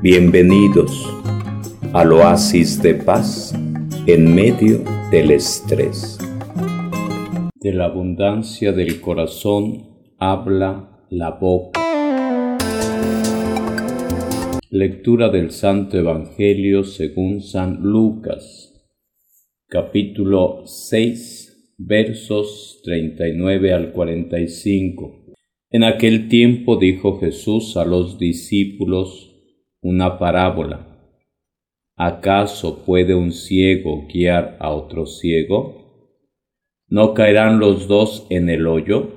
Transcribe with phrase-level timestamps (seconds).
[0.00, 1.12] Bienvenidos
[1.92, 3.52] al oasis de paz
[4.06, 6.16] en medio del estrés.
[7.56, 11.80] De la abundancia del corazón habla la boca.
[14.70, 18.72] Lectura del Santo Evangelio según San Lucas,
[19.66, 25.34] capítulo 6, versos 39 al 45.
[25.70, 29.27] En aquel tiempo dijo Jesús a los discípulos,
[29.80, 30.86] una parábola.
[31.96, 36.14] ¿Acaso puede un ciego guiar a otro ciego?
[36.88, 39.12] ¿No caerán los dos en el hoyo?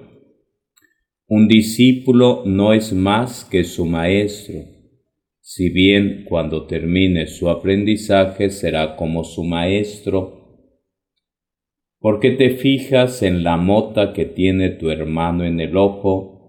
[1.27, 4.66] Un discípulo no es más que su maestro,
[5.39, 10.41] si bien cuando termine su aprendizaje será como su maestro.
[12.00, 16.41] ¿Por qué te fijas en la mota que tiene tu hermano en el ojo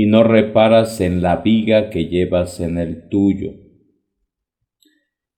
[0.00, 3.54] y no reparas en la viga que llevas en el tuyo.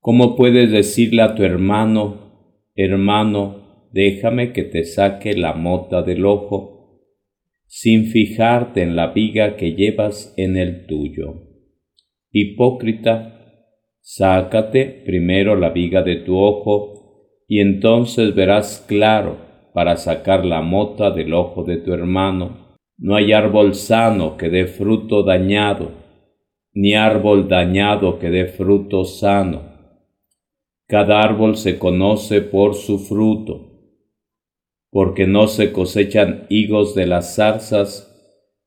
[0.00, 7.00] ¿Cómo puedes decirle a tu hermano, hermano, déjame que te saque la mota del ojo,
[7.68, 11.36] sin fijarte en la viga que llevas en el tuyo?
[12.30, 13.40] Hipócrita,
[14.00, 19.38] sácate primero la viga de tu ojo, y entonces verás claro
[19.72, 22.59] para sacar la mota del ojo de tu hermano
[23.00, 25.92] no hay árbol sano que dé fruto dañado,
[26.74, 29.62] ni árbol dañado que dé fruto sano.
[30.86, 33.70] Cada árbol se conoce por su fruto,
[34.90, 38.06] porque no se cosechan higos de las zarzas,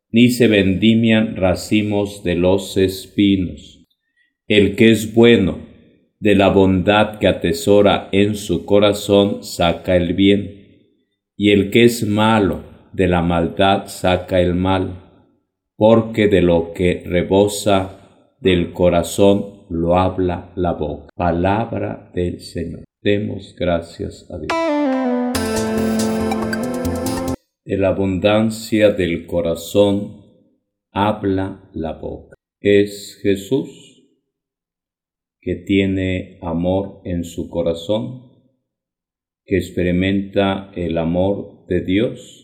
[0.10, 3.88] ni se vendimian racimos de los espinos.
[4.48, 5.60] El que es bueno,
[6.20, 10.64] de la bondad que atesora en su corazón, saca el bien,
[11.38, 15.02] y el que es malo, de la maldad saca el mal,
[15.76, 21.10] porque de lo que rebosa del corazón lo habla la boca.
[21.16, 22.84] Palabra del Señor.
[23.02, 24.50] Demos gracias a Dios.
[27.66, 30.24] De la abundancia del corazón
[30.92, 32.36] habla la boca.
[32.62, 33.90] Es Jesús
[35.42, 38.32] que tiene amor en su corazón,
[39.46, 42.43] que experimenta el amor de Dios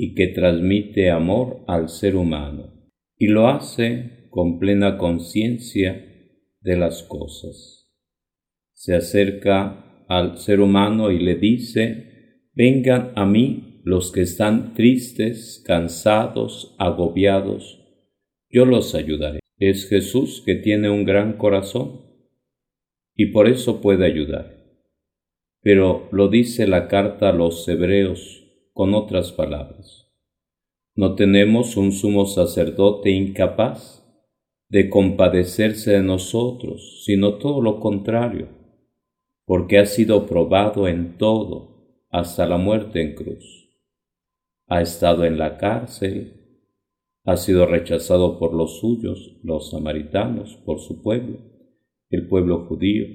[0.00, 2.72] y que transmite amor al ser humano,
[3.18, 6.06] y lo hace con plena conciencia
[6.60, 7.92] de las cosas.
[8.74, 15.64] Se acerca al ser humano y le dice, vengan a mí los que están tristes,
[15.66, 17.84] cansados, agobiados,
[18.48, 19.40] yo los ayudaré.
[19.58, 22.02] Es Jesús que tiene un gran corazón
[23.16, 24.62] y por eso puede ayudar.
[25.60, 28.44] Pero lo dice la carta a los hebreos
[28.78, 30.08] con otras palabras,
[30.94, 34.08] no tenemos un sumo sacerdote incapaz
[34.68, 38.46] de compadecerse de nosotros, sino todo lo contrario,
[39.46, 43.68] porque ha sido probado en todo hasta la muerte en cruz.
[44.68, 46.62] Ha estado en la cárcel,
[47.24, 51.38] ha sido rechazado por los suyos, los samaritanos, por su pueblo,
[52.10, 53.06] el pueblo judío.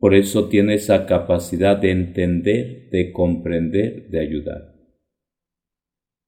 [0.00, 4.69] Por eso tiene esa capacidad de entender, de comprender, de ayudar.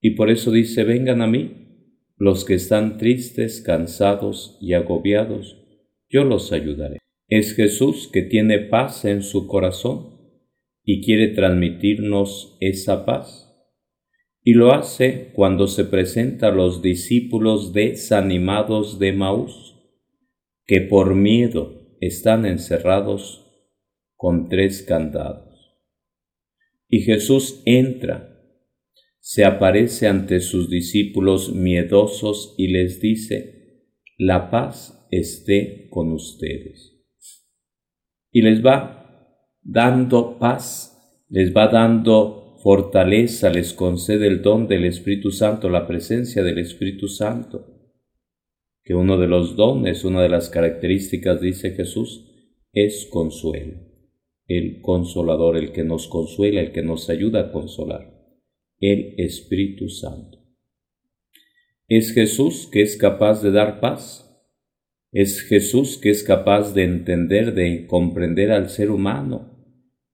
[0.03, 1.63] Y por eso dice, vengan a mí,
[2.17, 5.65] los que están tristes, cansados y agobiados,
[6.11, 6.99] yo los ayudaré.
[7.29, 10.21] Es Jesús que tiene paz en su corazón
[10.85, 13.49] y quiere transmitirnos esa paz.
[14.43, 19.77] Y lo hace cuando se presenta a los discípulos desanimados de Maús,
[20.67, 23.47] que por miedo están encerrados
[24.17, 25.79] con tres candados.
[26.89, 28.32] Y Jesús entra
[29.25, 33.87] se aparece ante sus discípulos miedosos y les dice,
[34.19, 37.07] la paz esté con ustedes.
[38.33, 45.31] Y les va dando paz, les va dando fortaleza, les concede el don del Espíritu
[45.31, 47.65] Santo, la presencia del Espíritu Santo,
[48.83, 52.29] que uno de los dones, una de las características, dice Jesús,
[52.73, 53.79] es consuelo,
[54.49, 58.22] el consolador, el que nos consuela, el que nos ayuda a consolar
[58.83, 60.39] el Espíritu Santo.
[61.89, 64.29] Es Jesús que es capaz de dar paz.
[65.13, 69.53] Es Jesús que es capaz de entender, de comprender al ser humano.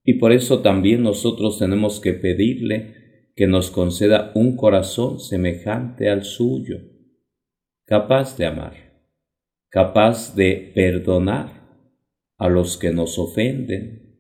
[0.05, 6.25] Y por eso también nosotros tenemos que pedirle que nos conceda un corazón semejante al
[6.25, 6.81] suyo,
[7.85, 8.75] capaz de amar,
[9.71, 11.69] capaz de perdonar
[12.37, 14.19] a los que nos ofenden,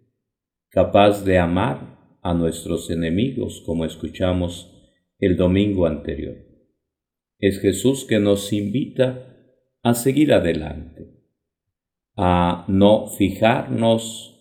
[0.70, 4.74] capaz de amar a nuestros enemigos, como escuchamos
[5.18, 6.36] el domingo anterior.
[7.38, 9.36] Es Jesús que nos invita
[9.82, 11.06] a seguir adelante,
[12.16, 14.34] a no fijarnos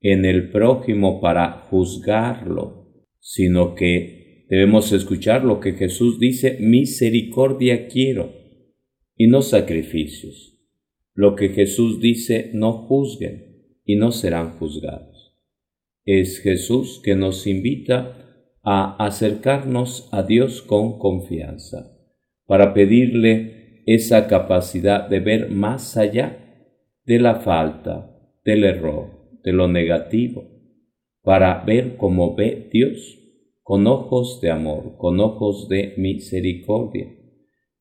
[0.00, 8.32] en el prójimo para juzgarlo, sino que debemos escuchar lo que Jesús dice, misericordia quiero
[9.16, 10.54] y no sacrificios.
[11.14, 13.48] Lo que Jesús dice, no juzguen
[13.84, 15.17] y no serán juzgados.
[16.10, 18.16] Es Jesús que nos invita
[18.62, 21.98] a acercarnos a Dios con confianza,
[22.46, 26.64] para pedirle esa capacidad de ver más allá
[27.04, 29.10] de la falta, del error,
[29.44, 30.48] de lo negativo,
[31.22, 33.18] para ver como ve Dios,
[33.62, 37.06] con ojos de amor, con ojos de misericordia,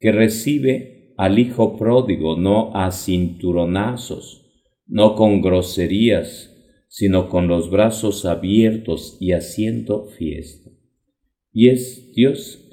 [0.01, 4.45] que recibe al hijo pródigo no a cinturonazos,
[4.85, 6.56] no con groserías,
[6.87, 10.71] sino con los brazos abiertos y haciendo fiesta.
[11.51, 12.63] Y es Dios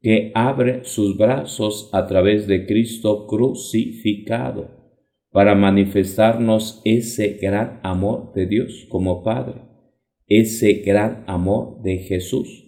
[0.00, 4.84] que abre sus brazos a través de Cristo crucificado
[5.30, 9.62] para manifestarnos ese gran amor de Dios como Padre,
[10.26, 12.64] ese gran amor de Jesús,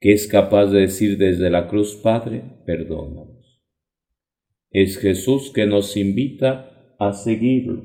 [0.00, 3.38] que es capaz de decir desde la cruz, Padre, perdóname.
[4.70, 7.84] Es Jesús que nos invita a seguirlo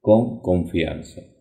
[0.00, 1.33] con confianza.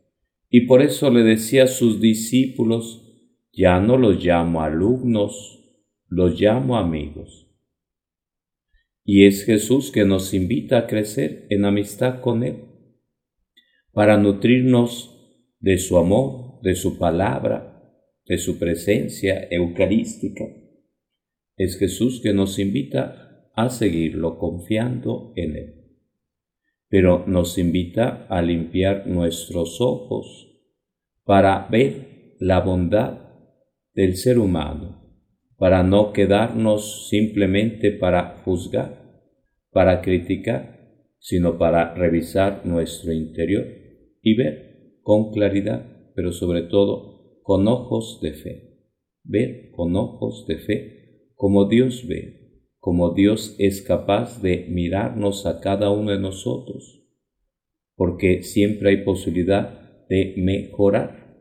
[0.55, 3.11] Y por eso le decía a sus discípulos,
[3.51, 7.51] ya no los llamo alumnos, los llamo amigos.
[9.03, 12.65] Y es Jesús que nos invita a crecer en amistad con Él,
[13.93, 17.91] para nutrirnos de su amor, de su palabra,
[18.27, 20.45] de su presencia eucarística.
[21.57, 25.82] Es Jesús que nos invita a seguirlo confiando en Él.
[26.93, 30.61] Pero nos invita a limpiar nuestros ojos
[31.23, 33.17] para ver la bondad
[33.95, 35.01] del ser humano,
[35.57, 39.23] para no quedarnos simplemente para juzgar,
[39.71, 43.65] para criticar, sino para revisar nuestro interior
[44.21, 48.77] y ver con claridad, pero sobre todo con ojos de fe,
[49.23, 52.42] ver con ojos de fe como Dios ve
[52.83, 57.01] como Dios es capaz de mirarnos a cada uno de nosotros,
[57.95, 61.33] porque siempre hay posibilidad de mejorar,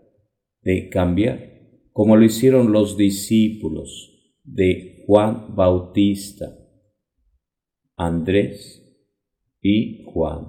[0.62, 1.50] de cambiar,
[1.90, 6.56] como lo hicieron los discípulos de Juan Bautista,
[7.96, 8.80] Andrés
[9.60, 10.44] y Juan,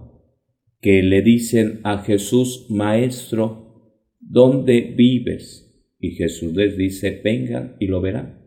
[0.79, 5.89] que le dicen a Jesús, Maestro, ¿dónde vives?
[5.99, 8.43] Y Jesús les dice, vengan y lo verán.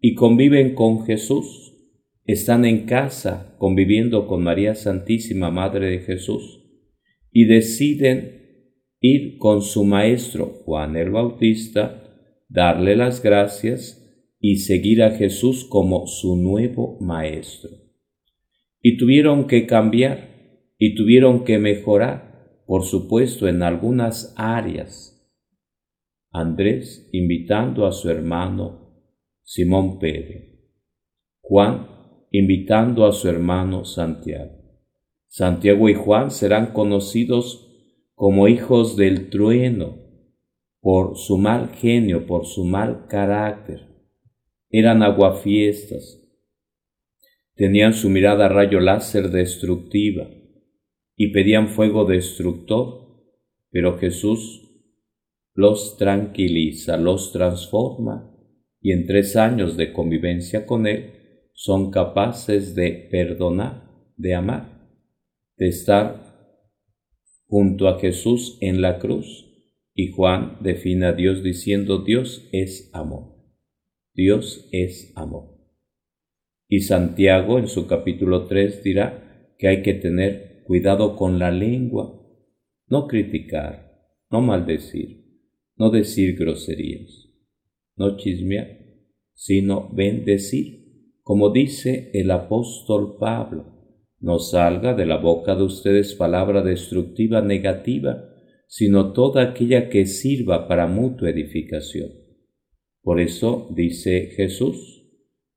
[0.00, 1.69] Y conviven con Jesús
[2.32, 6.60] están en casa conviviendo con María Santísima, Madre de Jesús,
[7.32, 8.40] y deciden
[9.00, 12.02] ir con su maestro Juan el Bautista,
[12.48, 13.96] darle las gracias
[14.38, 17.70] y seguir a Jesús como su nuevo maestro.
[18.82, 20.30] Y tuvieron que cambiar
[20.78, 25.16] y tuvieron que mejorar, por supuesto, en algunas áreas.
[26.32, 29.04] Andrés invitando a su hermano
[29.42, 30.40] Simón Pedro.
[31.40, 31.99] Juan
[32.30, 34.60] invitando a su hermano Santiago.
[35.26, 37.68] Santiago y Juan serán conocidos
[38.14, 39.98] como hijos del trueno
[40.80, 43.86] por su mal genio, por su mal carácter.
[44.70, 46.22] Eran aguafiestas,
[47.54, 50.28] tenían su mirada rayo láser destructiva
[51.16, 53.22] y pedían fuego destructor,
[53.70, 54.68] pero Jesús
[55.54, 58.34] los tranquiliza, los transforma
[58.80, 61.19] y en tres años de convivencia con Él
[61.60, 63.86] son capaces de perdonar,
[64.16, 64.80] de amar,
[65.58, 66.56] de estar
[67.48, 69.46] junto a Jesús en la cruz.
[69.92, 73.44] Y Juan define a Dios diciendo Dios es amor.
[74.14, 75.60] Dios es amor.
[76.66, 82.26] Y Santiago en su capítulo 3 dirá que hay que tener cuidado con la lengua,
[82.86, 84.00] no criticar,
[84.30, 85.26] no maldecir,
[85.76, 87.28] no decir groserías,
[87.96, 88.78] no chismear,
[89.34, 90.79] sino bendecir
[91.30, 93.66] como dice el apóstol Pablo,
[94.18, 98.24] no salga de la boca de ustedes palabra destructiva negativa,
[98.66, 102.10] sino toda aquella que sirva para mutua edificación.
[103.00, 105.06] Por eso dice Jesús,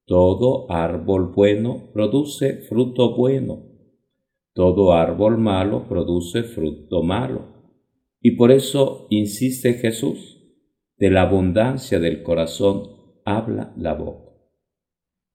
[0.05, 3.63] todo árbol bueno produce fruto bueno,
[4.53, 7.47] todo árbol malo produce fruto malo.
[8.21, 10.39] Y por eso insiste Jesús,
[10.97, 12.91] de la abundancia del corazón
[13.25, 14.32] habla la boca.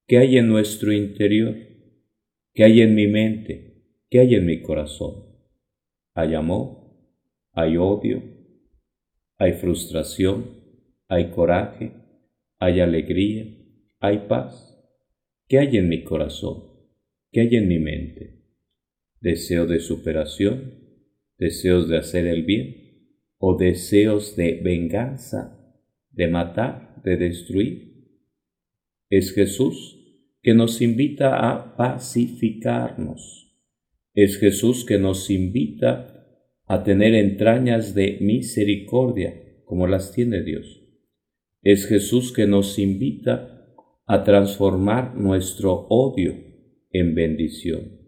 [0.08, 1.54] ¿Qué hay en nuestro interior?
[2.54, 3.84] ¿Qué hay en mi mente?
[4.10, 5.26] ¿Qué hay en mi corazón?
[6.14, 6.78] ¿Hay amor?
[7.52, 8.24] ¿Hay odio?
[9.36, 10.64] ¿Hay frustración?
[11.06, 11.92] ¿Hay coraje?
[12.58, 13.46] ¿Hay alegría?
[14.00, 14.76] ¿Hay paz?
[15.46, 16.64] ¿Qué hay en mi corazón?
[17.30, 18.38] ¿Qué hay en mi mente?
[19.20, 20.74] deseo de superación,
[21.38, 22.76] deseos de hacer el bien
[23.38, 25.74] o deseos de venganza,
[26.10, 27.88] de matar, de destruir.
[29.10, 29.97] Es Jesús
[30.48, 33.54] que nos invita a pacificarnos.
[34.14, 36.26] Es Jesús que nos invita
[36.64, 39.34] a tener entrañas de misericordia
[39.66, 40.88] como las tiene Dios.
[41.60, 43.74] Es Jesús que nos invita
[44.06, 46.32] a transformar nuestro odio
[46.92, 48.00] en bendición,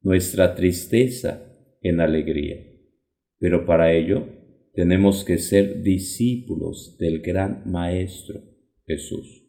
[0.00, 1.46] nuestra tristeza
[1.80, 2.56] en alegría.
[3.38, 4.26] Pero para ello
[4.72, 8.40] tenemos que ser discípulos del gran Maestro
[8.84, 9.48] Jesús,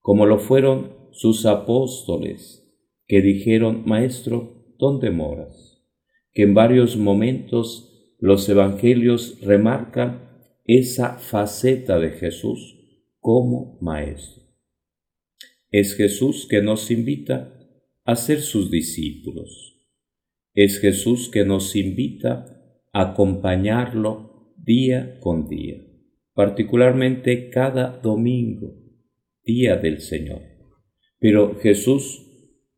[0.00, 2.62] como lo fueron sus apóstoles,
[3.06, 5.82] que dijeron, Maestro, ¿dónde moras?
[6.32, 10.28] Que en varios momentos los evangelios remarcan
[10.66, 12.76] esa faceta de Jesús
[13.18, 14.44] como Maestro.
[15.70, 17.52] Es Jesús que nos invita
[18.04, 19.86] a ser sus discípulos.
[20.52, 25.82] Es Jesús que nos invita a acompañarlo día con día,
[26.34, 28.74] particularmente cada domingo,
[29.44, 30.55] día del Señor.
[31.26, 32.24] Pero Jesús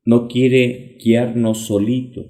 [0.06, 2.24] no quiere guiarnos solito,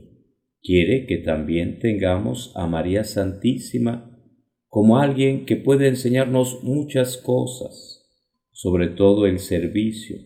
[0.60, 4.20] quiere que también tengamos a María Santísima
[4.66, 8.10] como alguien que puede enseñarnos muchas cosas,
[8.50, 10.16] sobre todo el servicio,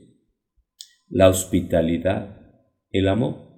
[1.11, 2.41] la hospitalidad,
[2.89, 3.51] el amor,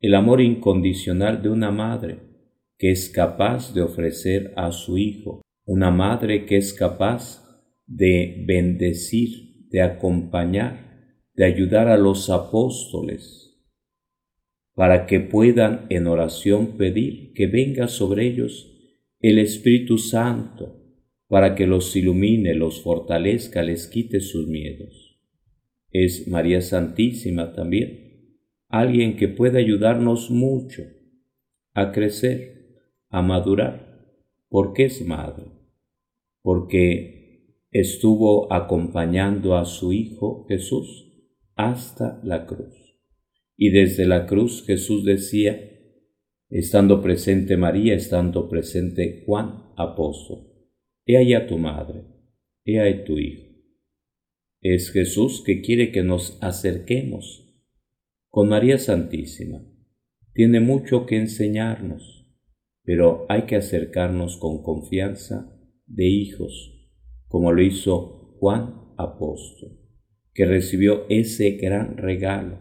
[0.00, 2.18] el amor incondicional de una madre
[2.76, 7.42] que es capaz de ofrecer a su hijo, una madre que es capaz
[7.86, 10.89] de bendecir, de acompañar,
[11.40, 13.58] de ayudar a los apóstoles,
[14.74, 18.70] para que puedan en oración pedir que venga sobre ellos
[19.20, 20.84] el Espíritu Santo,
[21.28, 25.18] para que los ilumine, los fortalezca, les quite sus miedos.
[25.90, 28.36] Es María Santísima también,
[28.68, 30.82] alguien que puede ayudarnos mucho
[31.72, 34.12] a crecer, a madurar,
[34.50, 35.46] porque es madre,
[36.42, 41.06] porque estuvo acompañando a su Hijo Jesús
[41.68, 42.74] hasta la cruz.
[43.56, 45.60] Y desde la cruz Jesús decía,
[46.48, 50.48] estando presente María, estando presente Juan, apóstol,
[51.04, 52.04] he ahí tu madre,
[52.64, 53.46] he ahí tu hijo.
[54.62, 57.46] Es Jesús que quiere que nos acerquemos
[58.28, 59.62] con María Santísima.
[60.32, 62.26] Tiene mucho que enseñarnos,
[62.84, 66.88] pero hay que acercarnos con confianza de hijos,
[67.26, 69.79] como lo hizo Juan Apóstol,
[70.40, 72.60] que recibió ese gran regalo,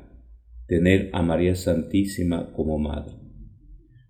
[0.67, 3.15] tener a María Santísima como madre.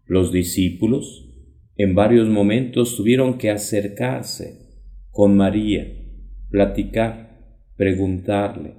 [0.07, 1.31] Los discípulos
[1.75, 5.87] en varios momentos tuvieron que acercarse con María,
[6.49, 8.73] platicar, preguntarle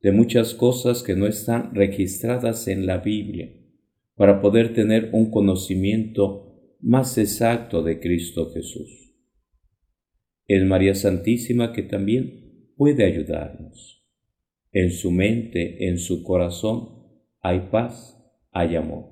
[0.00, 3.52] de muchas cosas que no están registradas en la Biblia
[4.14, 9.14] para poder tener un conocimiento más exacto de Cristo Jesús.
[10.46, 13.99] Es María Santísima que también puede ayudarnos.
[14.72, 17.04] En su mente, en su corazón,
[17.40, 18.16] hay paz,
[18.52, 19.06] hay amor.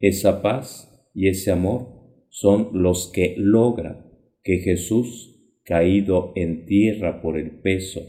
[0.00, 4.10] Esa paz y ese amor son los que logran
[4.42, 5.28] que Jesús,
[5.64, 8.00] caído en tierra por el peso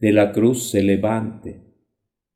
[0.00, 1.60] de la cruz se levante.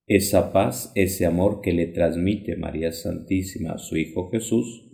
[0.06, 4.84] Esa paz, ese amor que le transmite María Santísima a su Hijo Jesús,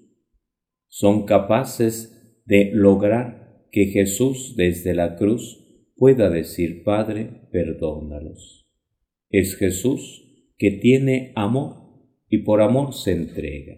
[0.87, 5.60] son capaces de lograr que Jesús desde la cruz
[6.01, 8.67] pueda decir, Padre, perdónalos.
[9.29, 10.25] Es Jesús
[10.57, 11.77] que tiene amor
[12.27, 13.77] y por amor se entrega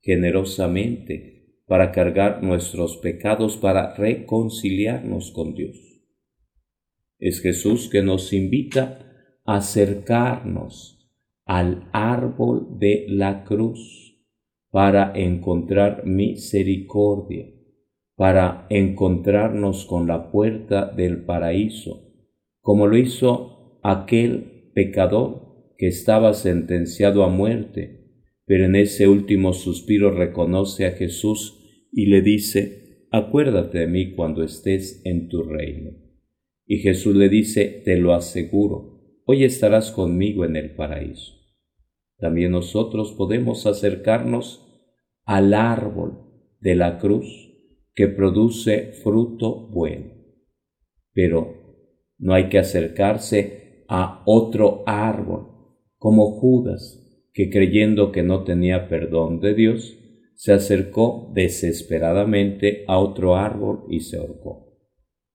[0.00, 5.76] generosamente para cargar nuestros pecados, para reconciliarnos con Dios.
[7.18, 9.04] Es Jesús que nos invita
[9.44, 11.10] a acercarnos
[11.46, 14.24] al árbol de la cruz
[14.70, 17.55] para encontrar misericordia,
[18.16, 22.14] para encontrarnos con la puerta del paraíso,
[22.60, 28.06] como lo hizo aquel pecador que estaba sentenciado a muerte,
[28.46, 34.42] pero en ese último suspiro reconoce a Jesús y le dice, acuérdate de mí cuando
[34.42, 35.90] estés en tu reino.
[36.66, 41.34] Y Jesús le dice, te lo aseguro, hoy estarás conmigo en el paraíso.
[42.18, 44.66] También nosotros podemos acercarnos
[45.24, 46.22] al árbol
[46.60, 47.45] de la cruz
[47.96, 50.12] que produce fruto bueno.
[51.12, 51.54] Pero
[52.18, 55.48] no hay que acercarse a otro árbol,
[55.96, 59.98] como Judas, que creyendo que no tenía perdón de Dios,
[60.34, 64.78] se acercó desesperadamente a otro árbol y se ahorcó.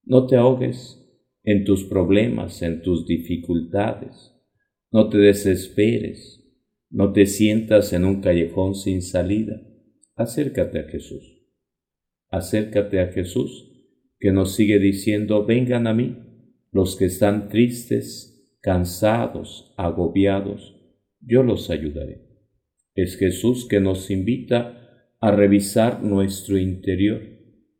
[0.04, 1.02] No te ahogues,
[1.42, 4.32] en tus problemas, en tus dificultades.
[4.92, 6.38] No te desesperes.
[6.90, 9.60] No te sientas en un callejón sin salida.
[10.14, 11.41] Acércate a Jesús.
[12.32, 13.70] Acércate a Jesús,
[14.18, 16.16] que nos sigue diciendo, vengan a mí
[16.70, 20.74] los que están tristes, cansados, agobiados,
[21.20, 22.22] yo los ayudaré.
[22.94, 27.20] Es Jesús que nos invita a revisar nuestro interior,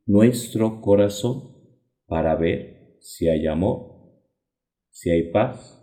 [0.04, 1.56] nuestro corazón,
[2.06, 4.20] para ver si hay amor,
[4.90, 5.82] si hay paz,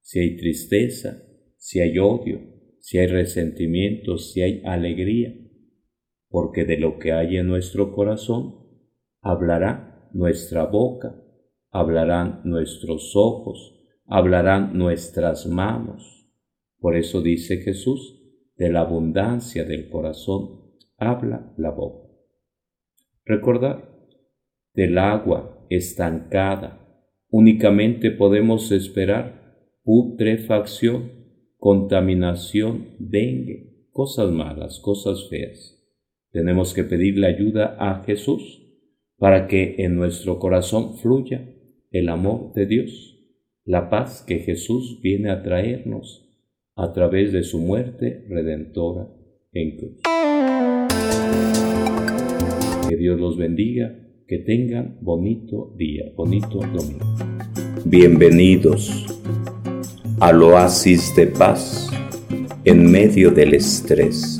[0.00, 1.22] si hay tristeza,
[1.58, 2.40] si hay odio,
[2.80, 5.34] si hay resentimiento, si hay alegría,
[6.28, 8.66] porque de lo que hay en nuestro corazón
[9.20, 11.20] hablará nuestra boca,
[11.70, 13.74] hablarán nuestros ojos,
[14.06, 16.30] hablarán nuestras manos.
[16.78, 18.22] Por eso dice Jesús,
[18.56, 22.08] de la abundancia del corazón habla la boca.
[23.24, 23.96] Recordar,
[24.74, 26.86] del agua estancada
[27.30, 31.18] únicamente podemos esperar putrefacción
[31.58, 35.77] contaminación, dengue, cosas malas, cosas feas.
[36.38, 38.62] Tenemos que pedirle ayuda a Jesús
[39.16, 41.52] para que en nuestro corazón fluya
[41.90, 43.18] el amor de Dios,
[43.64, 46.30] la paz que Jesús viene a traernos
[46.76, 49.08] a través de su muerte redentora
[49.52, 50.02] en cruz.
[52.88, 57.04] Que Dios los bendiga, que tengan bonito día, bonito domingo.
[57.84, 59.06] Bienvenidos
[60.20, 61.90] al oasis de paz
[62.64, 64.38] en medio del estrés.